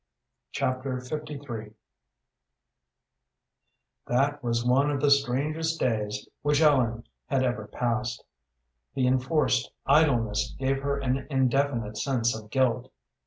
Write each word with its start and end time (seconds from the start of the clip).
Chapter 0.51 0.99
LIII 0.99 1.75
That 4.07 4.43
was 4.43 4.65
one 4.65 4.89
of 4.89 4.99
the 4.99 5.11
strangest 5.11 5.79
days 5.79 6.27
which 6.41 6.59
Ellen 6.59 7.03
had 7.27 7.43
ever 7.43 7.67
passed. 7.67 8.23
The 8.95 9.05
enforced 9.05 9.71
idleness 9.85 10.55
gave 10.57 10.81
her 10.81 10.97
an 10.97 11.27
indefinite 11.29 11.97
sense 11.99 12.35
of 12.35 12.49
guilt. 12.49 12.91